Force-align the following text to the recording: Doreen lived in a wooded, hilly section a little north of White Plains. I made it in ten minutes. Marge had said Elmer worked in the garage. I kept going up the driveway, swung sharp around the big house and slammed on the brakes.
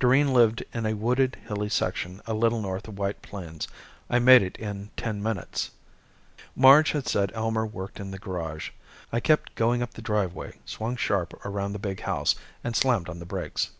Doreen 0.00 0.32
lived 0.34 0.64
in 0.74 0.86
a 0.86 0.94
wooded, 0.94 1.36
hilly 1.46 1.68
section 1.68 2.20
a 2.26 2.34
little 2.34 2.60
north 2.60 2.88
of 2.88 2.98
White 2.98 3.22
Plains. 3.22 3.68
I 4.10 4.18
made 4.18 4.42
it 4.42 4.56
in 4.56 4.90
ten 4.96 5.22
minutes. 5.22 5.70
Marge 6.56 6.90
had 6.90 7.06
said 7.06 7.30
Elmer 7.32 7.64
worked 7.64 8.00
in 8.00 8.10
the 8.10 8.18
garage. 8.18 8.70
I 9.12 9.20
kept 9.20 9.54
going 9.54 9.80
up 9.80 9.92
the 9.94 10.02
driveway, 10.02 10.58
swung 10.64 10.96
sharp 10.96 11.32
around 11.46 11.74
the 11.74 11.78
big 11.78 12.00
house 12.00 12.34
and 12.64 12.74
slammed 12.74 13.08
on 13.08 13.20
the 13.20 13.24
brakes. 13.24 13.70